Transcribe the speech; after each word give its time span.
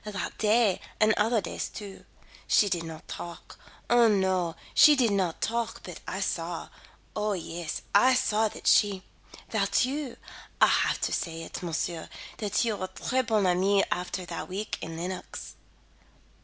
"That 0.03 0.35
day 0.39 0.81
and 0.99 1.13
other 1.15 1.41
days 1.41 1.69
too. 1.69 2.05
She 2.47 2.69
did 2.69 2.81
not 2.85 3.07
talk 3.07 3.59
Oh, 3.87 4.07
no, 4.07 4.55
she 4.73 4.95
did 4.95 5.11
not 5.11 5.41
talk, 5.43 5.81
but 5.83 5.99
I 6.07 6.21
saw 6.21 6.69
Oh, 7.15 7.33
yes, 7.33 7.83
I 7.93 8.15
saw 8.15 8.47
that 8.47 8.65
she 8.65 9.03
that 9.51 9.85
you 9.85 10.17
I'll 10.59 10.67
have 10.69 10.99
to 11.01 11.13
say 11.13 11.43
it, 11.43 11.61
monsieur, 11.61 12.09
that 12.37 12.65
you 12.65 12.77
were 12.77 12.87
tres 12.87 13.27
bons 13.27 13.45
amis 13.45 13.83
after 13.91 14.25
that 14.25 14.49
week 14.49 14.79
in 14.81 14.97
Lenox." 14.97 15.53